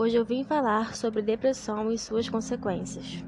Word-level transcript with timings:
Hoje 0.00 0.16
eu 0.16 0.24
vim 0.24 0.44
falar 0.44 0.94
sobre 0.94 1.20
depressão 1.20 1.92
e 1.92 1.98
suas 1.98 2.26
consequências. 2.26 3.22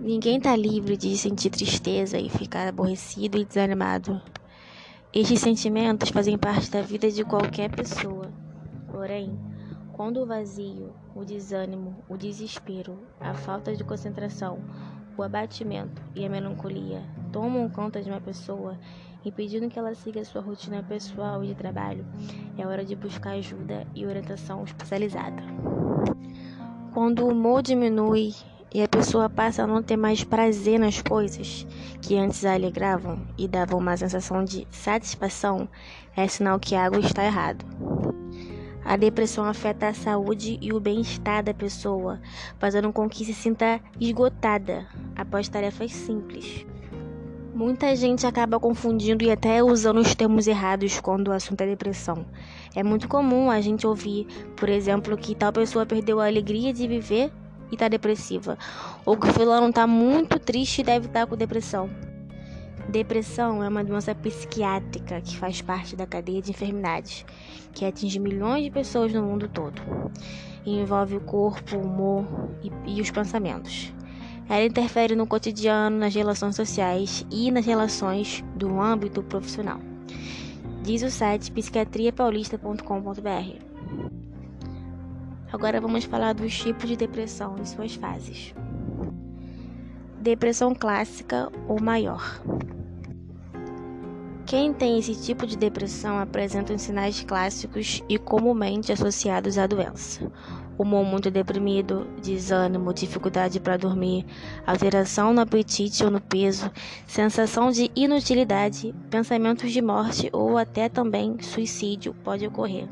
Ninguém 0.00 0.38
está 0.38 0.56
livre 0.56 0.96
de 0.96 1.14
sentir 1.14 1.50
tristeza 1.50 2.18
e 2.18 2.30
ficar 2.30 2.66
aborrecido 2.66 3.36
e 3.36 3.44
desanimado. 3.44 4.18
Estes 5.12 5.40
sentimentos 5.40 6.08
fazem 6.08 6.38
parte 6.38 6.70
da 6.70 6.80
vida 6.80 7.10
de 7.10 7.22
qualquer 7.22 7.70
pessoa. 7.70 8.32
Porém, 8.90 9.38
quando 9.92 10.22
o 10.22 10.26
vazio, 10.26 10.94
o 11.14 11.22
desânimo, 11.22 12.02
o 12.08 12.16
desespero, 12.16 12.96
a 13.20 13.34
falta 13.34 13.76
de 13.76 13.84
concentração, 13.84 14.58
o 15.18 15.22
abatimento 15.22 16.00
e 16.16 16.24
a 16.24 16.30
melancolia 16.30 17.02
tomam 17.30 17.68
conta 17.68 18.00
de 18.00 18.08
uma 18.08 18.22
pessoa, 18.22 18.78
impedindo 19.24 19.68
que 19.68 19.78
ela 19.78 19.94
siga 19.94 20.24
sua 20.24 20.40
rotina 20.40 20.82
pessoal 20.82 21.44
e 21.44 21.48
de 21.48 21.54
trabalho, 21.54 22.04
é 22.56 22.66
hora 22.66 22.84
de 22.84 22.96
buscar 22.96 23.32
ajuda 23.32 23.86
e 23.94 24.06
orientação 24.06 24.64
especializada. 24.64 25.42
Quando 26.92 27.24
o 27.24 27.28
humor 27.28 27.62
diminui 27.62 28.34
e 28.72 28.82
a 28.82 28.88
pessoa 28.88 29.28
passa 29.28 29.64
a 29.64 29.66
não 29.66 29.82
ter 29.82 29.96
mais 29.96 30.22
prazer 30.22 30.78
nas 30.78 31.02
coisas 31.02 31.66
que 32.00 32.16
antes 32.16 32.44
a 32.44 32.54
alegravam 32.54 33.20
e 33.36 33.48
davam 33.48 33.78
uma 33.78 33.96
sensação 33.96 34.44
de 34.44 34.66
satisfação, 34.70 35.68
é 36.16 36.26
sinal 36.28 36.58
que 36.58 36.74
algo 36.74 36.98
está 36.98 37.24
errado. 37.24 37.64
A 38.84 38.96
depressão 38.96 39.44
afeta 39.44 39.88
a 39.88 39.94
saúde 39.94 40.58
e 40.60 40.72
o 40.72 40.80
bem-estar 40.80 41.44
da 41.44 41.52
pessoa, 41.52 42.20
fazendo 42.58 42.92
com 42.92 43.08
que 43.08 43.24
se 43.24 43.34
sinta 43.34 43.80
esgotada 44.00 44.86
após 45.14 45.48
tarefas 45.48 45.92
simples. 45.92 46.66
Muita 47.54 47.96
gente 47.96 48.24
acaba 48.26 48.60
confundindo 48.60 49.24
e 49.24 49.30
até 49.30 49.62
usando 49.62 49.98
os 49.98 50.14
termos 50.14 50.46
errados 50.46 51.00
quando 51.00 51.28
o 51.28 51.32
assunto 51.32 51.60
é 51.62 51.66
depressão. 51.66 52.24
É 52.76 52.82
muito 52.82 53.08
comum 53.08 53.50
a 53.50 53.60
gente 53.60 53.86
ouvir, 53.86 54.26
por 54.56 54.68
exemplo, 54.68 55.16
que 55.16 55.34
tal 55.34 55.52
pessoa 55.52 55.84
perdeu 55.84 56.20
a 56.20 56.26
alegria 56.26 56.72
de 56.72 56.86
viver 56.86 57.32
e 57.68 57.74
está 57.74 57.88
depressiva, 57.88 58.56
ou 59.04 59.16
que 59.16 59.26
o 59.26 59.32
fulano 59.32 59.68
está 59.68 59.84
muito 59.84 60.38
triste 60.38 60.80
e 60.80 60.84
deve 60.84 61.06
estar 61.06 61.20
tá 61.20 61.26
com 61.26 61.36
depressão. 61.36 61.90
Depressão 62.88 63.62
é 63.62 63.68
uma 63.68 63.82
doença 63.84 64.14
psiquiátrica 64.14 65.20
que 65.20 65.36
faz 65.36 65.60
parte 65.60 65.96
da 65.96 66.06
cadeia 66.06 66.40
de 66.40 66.52
enfermidades, 66.52 67.26
que 67.72 67.84
atinge 67.84 68.20
milhões 68.20 68.64
de 68.64 68.70
pessoas 68.70 69.12
no 69.12 69.22
mundo 69.22 69.48
todo. 69.48 69.82
E 70.64 70.78
envolve 70.78 71.16
o 71.16 71.20
corpo, 71.20 71.76
o 71.76 71.82
humor 71.82 72.24
e, 72.62 72.96
e 72.96 73.00
os 73.00 73.10
pensamentos. 73.10 73.92
Ela 74.50 74.64
interfere 74.64 75.14
no 75.14 75.28
cotidiano, 75.28 75.96
nas 75.96 76.12
relações 76.12 76.56
sociais 76.56 77.24
e 77.30 77.52
nas 77.52 77.64
relações 77.64 78.44
do 78.56 78.80
âmbito 78.80 79.22
profissional. 79.22 79.78
Diz 80.82 81.04
o 81.04 81.10
site 81.10 81.52
psiquiatriapaulista.com.br. 81.52 83.64
Agora 85.52 85.80
vamos 85.80 86.02
falar 86.02 86.32
dos 86.32 86.58
tipos 86.58 86.88
de 86.88 86.96
depressão 86.96 87.54
e 87.62 87.68
suas 87.68 87.94
fases. 87.94 88.52
Depressão 90.20 90.74
clássica 90.74 91.48
ou 91.68 91.80
maior. 91.80 92.42
Quem 94.46 94.74
tem 94.74 94.98
esse 94.98 95.14
tipo 95.14 95.46
de 95.46 95.56
depressão 95.56 96.18
apresenta 96.18 96.76
sinais 96.76 97.22
clássicos 97.22 98.02
e 98.08 98.18
comumente 98.18 98.90
associados 98.90 99.56
à 99.56 99.68
doença: 99.68 100.28
humor 100.80 101.04
muito 101.04 101.30
deprimido, 101.30 102.06
desânimo, 102.22 102.94
dificuldade 102.94 103.60
para 103.60 103.76
dormir, 103.76 104.24
alteração 104.66 105.32
no 105.32 105.42
apetite 105.42 106.02
ou 106.02 106.10
no 106.10 106.20
peso, 106.20 106.70
sensação 107.06 107.70
de 107.70 107.90
inutilidade, 107.94 108.94
pensamentos 109.10 109.70
de 109.70 109.82
morte 109.82 110.30
ou 110.32 110.56
até 110.56 110.88
também 110.88 111.38
suicídio 111.42 112.14
pode 112.24 112.46
ocorrer. 112.46 112.88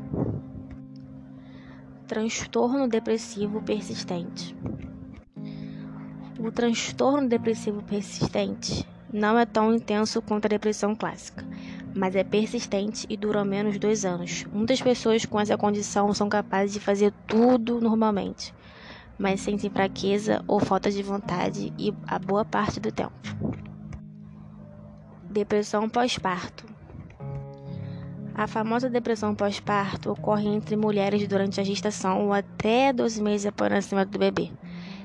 Transtorno 2.07 2.87
depressivo 2.87 3.61
persistente. 3.63 4.55
O 6.39 6.51
transtorno 6.51 7.27
depressivo 7.27 7.81
persistente 7.81 8.87
não 9.11 9.37
é 9.37 9.45
tão 9.45 9.73
intenso 9.73 10.21
quanto 10.21 10.45
a 10.45 10.49
depressão 10.49 10.95
clássica, 10.95 11.43
mas 11.95 12.15
é 12.15 12.23
persistente 12.23 13.05
e 13.09 13.17
dura 13.17 13.39
ao 13.39 13.45
menos 13.45 13.77
dois 13.77 14.05
anos. 14.05 14.45
Muitas 14.51 14.81
pessoas 14.81 15.25
com 15.25 15.39
essa 15.39 15.57
condição 15.57 16.13
são 16.13 16.29
capazes 16.29 16.73
de 16.73 16.79
fazer 16.79 17.13
tudo 17.27 17.79
normalmente, 17.81 18.53
mas 19.17 19.41
sentem 19.41 19.69
fraqueza 19.69 20.43
ou 20.47 20.59
falta 20.59 20.89
de 20.91 21.03
vontade 21.03 21.73
e 21.77 21.93
a 22.07 22.17
boa 22.17 22.45
parte 22.45 22.79
do 22.79 22.91
tempo. 22.91 23.13
Depressão 25.29 25.89
pós-parto. 25.89 26.65
A 28.33 28.47
famosa 28.47 28.89
depressão 28.89 29.35
pós-parto 29.35 30.11
ocorre 30.11 30.47
entre 30.47 30.77
mulheres 30.77 31.27
durante 31.27 31.59
a 31.59 31.63
gestação 31.63 32.25
ou 32.25 32.33
até 32.33 32.93
12 32.93 33.21
meses 33.21 33.45
após 33.45 33.69
o 33.69 33.75
nascimento 33.75 34.11
do 34.11 34.19
bebê. 34.19 34.49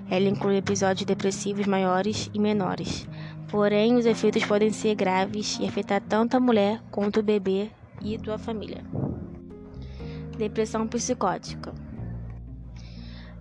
Ela 0.08 0.28
inclui 0.28 0.56
episódios 0.56 1.04
depressivos 1.04 1.66
maiores 1.66 2.30
e 2.32 2.38
menores, 2.38 3.08
Porém, 3.54 3.94
os 3.94 4.04
efeitos 4.04 4.44
podem 4.44 4.72
ser 4.72 4.96
graves 4.96 5.60
e 5.60 5.64
afetar 5.64 6.00
tanto 6.00 6.36
a 6.36 6.40
mulher 6.40 6.82
quanto 6.90 7.20
o 7.20 7.22
bebê 7.22 7.70
e 8.02 8.18
sua 8.18 8.36
família. 8.36 8.82
Depressão 10.36 10.88
psicótica. 10.88 11.72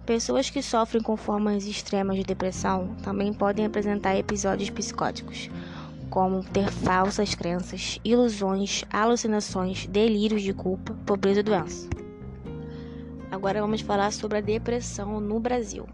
Pessoas 0.05 0.51
que 0.51 0.61
sofrem 0.61 1.01
com 1.01 1.17
formas 1.17 1.65
extremas 1.65 2.15
de 2.15 2.23
depressão 2.23 2.95
também 3.01 3.33
podem 3.33 3.65
apresentar 3.65 4.15
episódios 4.15 4.69
psicóticos, 4.69 5.49
como 6.11 6.43
ter 6.43 6.69
falsas 6.69 7.33
crenças, 7.33 7.99
ilusões, 8.05 8.85
alucinações, 8.93 9.87
delírios 9.87 10.43
de 10.43 10.53
culpa, 10.53 10.95
pobreza 11.07 11.39
e 11.39 11.43
doença. 11.43 11.89
Agora 13.31 13.61
vamos 13.61 13.81
falar 13.81 14.13
sobre 14.13 14.37
a 14.37 14.41
depressão 14.41 15.19
no 15.19 15.39
Brasil. 15.39 15.87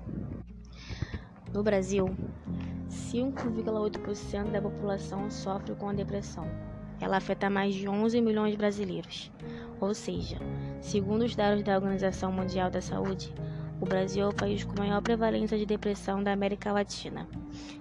No 1.54 1.64
Brasil, 1.64 2.14
5,8% 2.90 4.52
da 4.52 4.62
população 4.62 5.30
sofre 5.30 5.76
com 5.76 5.94
depressão. 5.94 6.46
Ela 7.00 7.18
afeta 7.18 7.50
mais 7.50 7.74
de 7.74 7.88
11 7.88 8.20
milhões 8.20 8.52
de 8.52 8.58
brasileiros. 8.58 9.32
Ou 9.80 9.94
seja, 9.94 10.38
segundo 10.82 11.24
os 11.24 11.36
dados 11.36 11.64
da 11.64 11.76
Organização 11.76 12.32
Mundial 12.32 12.70
da 12.70 12.82
Saúde, 12.82 13.34
o 13.80 13.86
Brasil 13.86 14.26
é 14.26 14.28
o 14.28 14.34
país 14.34 14.66
com 14.66 14.78
maior 14.78 15.02
prevalência 15.02 15.58
de 15.58 15.66
depressão 15.66 16.22
da 16.22 16.34
América 16.34 16.74
Latina 16.74 17.26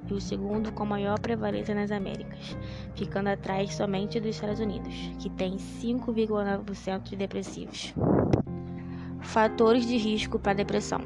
e 0.09 0.15
o 0.15 0.21
segundo 0.21 0.71
com 0.71 0.87
maior 0.87 1.19
prevalência 1.19 1.75
nas 1.75 1.91
Américas, 1.91 2.57
ficando 2.95 3.29
atrás 3.29 3.75
somente 3.75 4.21
dos 4.21 4.37
Estados 4.37 4.61
Unidos, 4.61 4.95
que 5.19 5.29
tem 5.31 5.57
5,9% 5.57 7.03
de 7.03 7.17
depressivos. 7.17 7.93
Fatores 9.21 9.87
de 9.87 9.97
risco 9.97 10.39
para 10.39 10.53
a 10.53 10.55
depressão. 10.55 11.01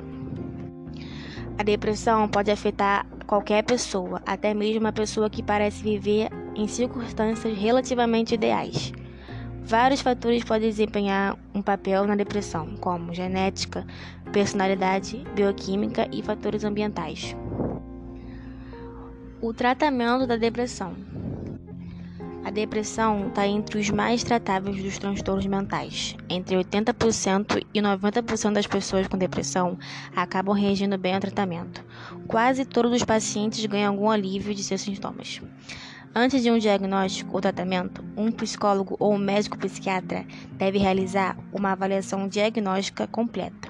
A 1.59 1.63
depressão 1.63 2.29
pode 2.29 2.51
afetar 2.51 3.07
qualquer 3.25 3.63
pessoa, 3.63 4.21
até 4.27 4.53
mesmo 4.55 4.81
uma 4.81 4.93
pessoa 4.93 5.31
que 5.31 5.43
parece 5.43 5.83
viver 5.83 6.31
em 6.55 6.67
circunstâncias 6.67 7.57
relativamente 7.57 8.35
ideais. 8.35 8.93
Vários 9.65 10.01
fatores 10.01 10.43
podem 10.45 10.69
desempenhar 10.69 11.39
um 11.55 11.63
papel 11.63 12.07
na 12.07 12.17
depressão, 12.17 12.77
como 12.81 13.15
genética, 13.15 13.87
personalidade, 14.33 15.25
bioquímica 15.35 16.09
e 16.13 16.23
fatores 16.23 16.65
ambientais. 16.65 17.37
O 19.41 19.55
tratamento 19.55 20.27
da 20.27 20.37
depressão. 20.37 20.95
A 22.45 22.51
depressão 22.51 23.29
está 23.29 23.47
entre 23.47 23.79
os 23.79 23.89
mais 23.89 24.25
tratáveis 24.25 24.83
dos 24.83 24.99
transtornos 24.99 25.47
mentais. 25.47 26.17
Entre 26.29 26.57
80% 26.57 27.65
e 27.73 27.81
90% 27.81 28.53
das 28.53 28.67
pessoas 28.67 29.07
com 29.07 29.17
depressão 29.17 29.79
acabam 30.15 30.55
reagindo 30.55 30.99
bem 30.99 31.15
ao 31.15 31.21
tratamento. 31.21 31.85
Quase 32.27 32.65
todos 32.65 32.93
os 32.93 33.05
pacientes 33.05 33.65
ganham 33.67 33.93
algum 33.93 34.11
alívio 34.11 34.55
de 34.55 34.63
seus 34.63 34.81
sintomas. 34.81 35.41
Antes 36.15 36.43
de 36.43 36.51
um 36.51 36.59
diagnóstico 36.59 37.35
ou 37.35 37.41
tratamento, 37.41 38.05
um 38.15 38.31
psicólogo 38.31 38.97
ou 38.99 39.15
um 39.15 39.19
médico 39.19 39.57
psiquiatra 39.57 40.27
deve 40.53 40.77
realizar 40.79 41.39
uma 41.51 41.73
avaliação 41.73 42.29
diagnóstica 42.29 43.07
completa, 43.07 43.69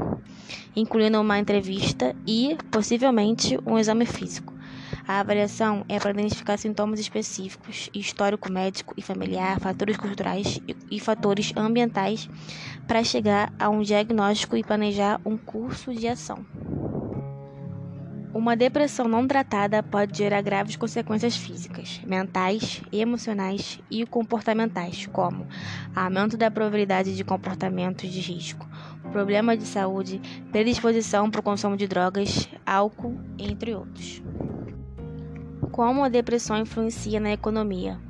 incluindo 0.75 1.21
uma 1.21 1.39
entrevista 1.39 2.17
e, 2.27 2.57
possivelmente, 2.69 3.57
um 3.65 3.79
exame 3.79 4.05
físico. 4.05 4.53
A 5.07 5.21
avaliação 5.21 5.85
é 5.89 6.01
para 6.01 6.11
identificar 6.11 6.57
sintomas 6.57 6.99
específicos, 6.99 7.89
histórico 7.95 8.51
médico 8.51 8.93
e 8.97 9.03
familiar, 9.03 9.61
fatores 9.61 9.97
culturais 9.97 10.61
e 10.91 10.99
fatores 10.99 11.53
ambientais 11.57 12.29
para 12.87 13.05
chegar 13.05 13.53
a 13.59 13.69
um 13.69 13.83
diagnóstico 13.83 14.57
e 14.57 14.65
planejar 14.65 15.21
um 15.25 15.37
curso 15.37 15.95
de 15.95 16.09
ação. 16.09 16.45
Uma 18.35 18.57
depressão 18.57 19.07
não 19.07 19.29
tratada 19.29 19.83
pode 19.83 20.17
gerar 20.17 20.41
graves 20.41 20.75
consequências 20.75 21.37
físicas, 21.37 22.01
mentais, 22.07 22.81
emocionais 22.91 23.79
e 23.91 24.07
comportamentais, 24.07 25.07
como 25.07 25.47
aumento 25.95 26.39
da 26.39 26.51
probabilidade 26.51 27.15
de 27.15 27.23
comportamentos 27.25 28.11
de 28.11 28.21
risco, 28.21 28.67
problema 29.13 29.55
de 29.55 29.65
saúde, 29.65 30.19
predisposição 30.51 31.31
para 31.31 31.41
o 31.41 31.43
consumo 31.43 31.77
de 31.77 31.87
drogas, 31.87 32.49
álcool, 32.65 33.21
entre 33.39 33.75
outros. 33.75 34.23
Como 35.71 36.03
a 36.03 36.09
depressão 36.09 36.57
influencia 36.57 37.21
na 37.21 37.33
economia? 37.33 38.01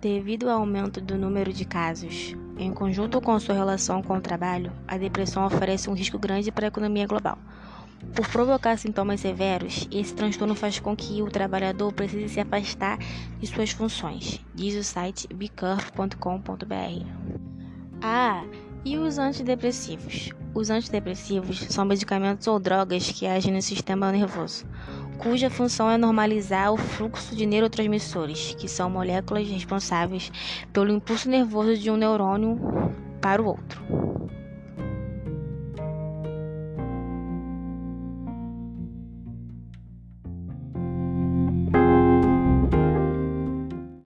Devido 0.00 0.48
ao 0.48 0.60
aumento 0.60 1.00
do 1.00 1.18
número 1.18 1.52
de 1.52 1.64
casos, 1.64 2.36
em 2.56 2.72
conjunto 2.72 3.20
com 3.20 3.40
sua 3.40 3.56
relação 3.56 4.04
com 4.04 4.16
o 4.16 4.20
trabalho, 4.20 4.72
a 4.86 4.96
depressão 4.96 5.44
oferece 5.44 5.90
um 5.90 5.94
risco 5.94 6.16
grande 6.16 6.52
para 6.52 6.66
a 6.66 6.68
economia 6.68 7.08
global. 7.08 7.38
Por 8.14 8.28
provocar 8.28 8.78
sintomas 8.78 9.20
severos, 9.20 9.86
esse 9.90 10.14
transtorno 10.14 10.54
faz 10.54 10.78
com 10.80 10.96
que 10.96 11.22
o 11.22 11.30
trabalhador 11.30 11.92
precise 11.92 12.28
se 12.28 12.40
afastar 12.40 12.98
de 13.38 13.46
suas 13.46 13.70
funções, 13.70 14.40
diz 14.54 14.74
o 14.74 14.84
site 14.84 15.28
bcurve.com.br. 15.34 17.06
Ah, 18.00 18.44
e 18.84 18.96
os 18.96 19.18
antidepressivos? 19.18 20.30
Os 20.54 20.70
antidepressivos 20.70 21.58
são 21.68 21.84
medicamentos 21.84 22.46
ou 22.46 22.58
drogas 22.58 23.10
que 23.10 23.26
agem 23.26 23.52
no 23.52 23.60
sistema 23.60 24.10
nervoso, 24.10 24.64
cuja 25.18 25.50
função 25.50 25.90
é 25.90 25.98
normalizar 25.98 26.72
o 26.72 26.76
fluxo 26.76 27.34
de 27.34 27.44
neurotransmissores, 27.44 28.54
que 28.54 28.68
são 28.68 28.88
moléculas 28.88 29.48
responsáveis 29.48 30.30
pelo 30.72 30.92
impulso 30.92 31.28
nervoso 31.28 31.76
de 31.76 31.90
um 31.90 31.96
neurônio 31.96 32.58
para 33.20 33.42
o 33.42 33.46
outro. 33.46 33.82